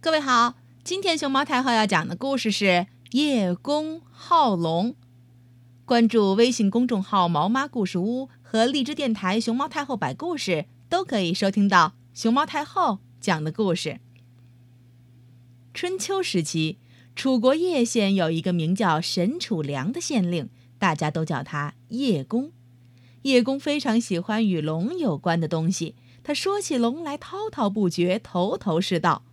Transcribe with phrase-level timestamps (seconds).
[0.00, 0.54] 各位好，
[0.84, 4.94] 今天熊猫太后要讲的故事是叶公好龙。
[5.84, 13.98] 关注微信公众号“毛妈故事屋”和荔枝电台“熊猫太后摆故事”，都可以收听到熊猫太后讲的故事。
[15.74, 16.76] 春秋时期，
[17.16, 22.52] 楚国叶县有一个名叫沈楚良的县令，大家都叫他叶公。
[23.22, 29.24] 叶公非常喜欢与龙有关的东西，他说起龙来滔滔不绝，头头是道。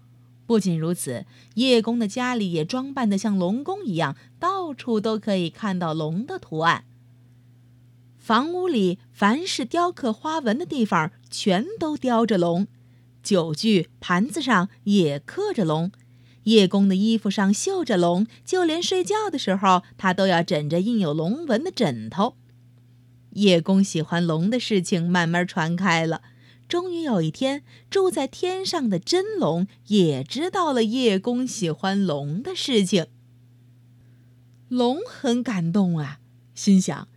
[0.45, 1.25] 不仅如此，
[1.55, 6.85] 叶公的家里也装扮得像龙宫一样，到处都可以看到龙的图案。
[8.17, 12.65] 房屋里凡是雕刻花纹的地方，全都雕着龙；
[13.21, 15.89] 酒具、盘子上也刻着龙；
[16.43, 22.35] 叶公的衣服上绣着龙，就连睡觉的时候，他都要枕着印有龙纹的枕头。
[23.31, 26.21] 叶公喜欢龙的事情慢慢传开了。
[26.67, 33.05] 终于有一天，住在天上的真龙也知道了叶公喜欢龙的事情。
[34.67, 36.19] 龙很感动啊，
[36.55, 37.07] 心想：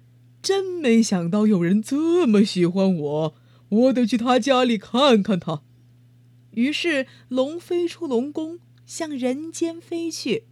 [0.43, 3.35] 真没想到有人这么喜欢我，
[3.71, 5.63] 我得去他家里看看他。
[6.51, 10.45] 于是，龙飞出龙宫，向人间飞去。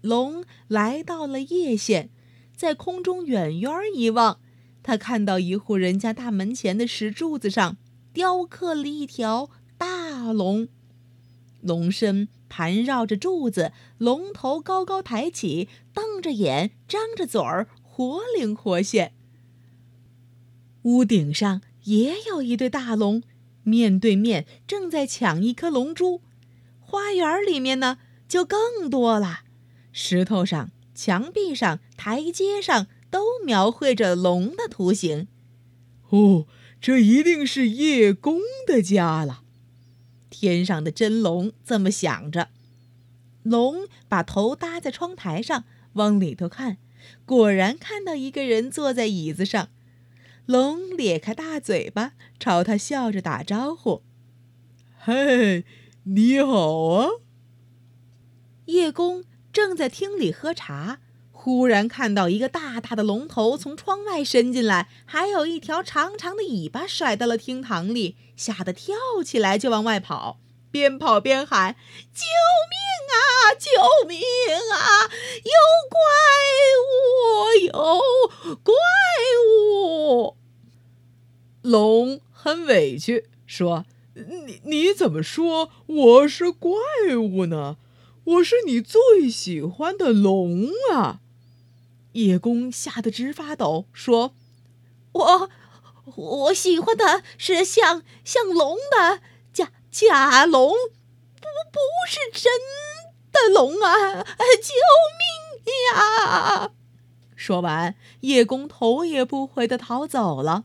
[0.00, 2.10] 龙来到了叶县，
[2.56, 4.40] 在空中远远一望，
[4.82, 7.76] 他看到一户人家大门前的石柱子上。
[8.14, 10.68] 雕刻了一条大龙，
[11.60, 19.14] 龙身盘绕着柱子，龙头高高抬起，瞪着眼，张着嘴儿，活灵活现。
[20.82, 23.24] 屋顶上也有一对大龙，
[23.64, 26.20] 面对面正在抢一颗龙珠。
[26.78, 29.40] 花园里面呢，就更多了，
[29.90, 35.26] 石头上、墙壁上、台阶上都描绘着龙的图形。
[36.10, 36.46] 哦。
[36.84, 39.42] 这一定是叶公的家了，
[40.28, 42.50] 天上的真龙这么想着。
[43.42, 46.76] 龙把头搭在窗台上，往里头看，
[47.24, 49.70] 果然看到一个人坐在椅子上。
[50.44, 54.02] 龙咧开大嘴巴，朝他笑着打招呼
[55.00, 55.64] ：“嘿，
[56.02, 57.08] 你好啊！”
[58.68, 61.00] 叶公正在厅里喝茶。
[61.44, 70.38] 忽然看到一个大大的龙头从窗外伸进来，还有一条长长的尾巴甩到了厅堂里，吓得跳起来就往外跑，
[70.70, 71.76] 边跑边喊
[72.14, 72.24] ：“救
[72.70, 72.78] 命
[73.12, 73.52] 啊！
[73.60, 74.20] 救命
[74.72, 75.04] 啊！
[75.44, 75.52] 有
[75.90, 76.00] 怪
[76.80, 76.88] 物！
[77.66, 78.72] 有怪
[79.46, 80.36] 物！”
[81.60, 83.84] 龙很委屈，说
[84.16, 86.72] ：“你你怎么说我是怪
[87.14, 87.76] 物呢？
[88.24, 91.20] 我是你最喜欢的龙啊！”
[92.14, 94.34] 叶公吓得直发抖，说
[95.12, 95.50] ：“我
[96.16, 99.20] 我喜欢的是像像龙的
[99.52, 102.52] 假假龙，不不是真
[103.32, 104.22] 的龙啊！
[104.22, 104.74] 救
[105.18, 106.72] 命呀！”
[107.34, 110.64] 说完，叶公头也不回的逃走了。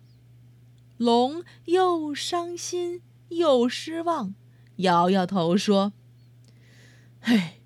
[0.97, 4.35] 龙又伤心又失望，
[4.77, 5.93] 摇摇头说
[7.21, 7.61] ：“唉，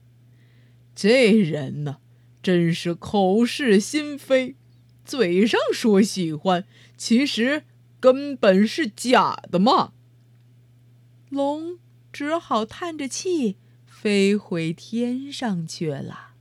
[0.95, 1.97] 这人呢？”
[2.43, 4.55] 真是口是心非，
[5.05, 6.65] 嘴上说喜欢，
[6.97, 7.63] 其实
[8.01, 9.93] 根本是假的嘛。
[11.29, 11.79] 龙
[12.11, 13.55] 只好叹着气
[13.87, 16.33] 飞回天上去了。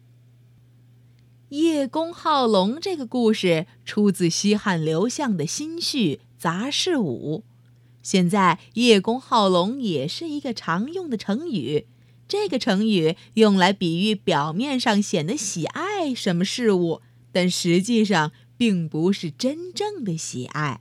[1.50, 7.44] 叶公好龙这个故事出自西汉刘向的《新序·杂事五》，
[8.02, 11.86] 现在叶公好龙也是一个常用的成语。
[12.32, 20.80] 这个成语用来比喻表面上显得喜爱什么事物，但实际上并不是真正的喜爱。